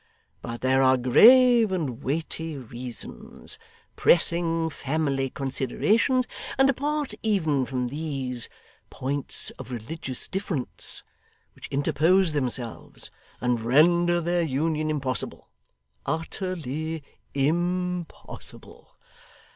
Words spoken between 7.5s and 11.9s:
from these, points of religious difference, which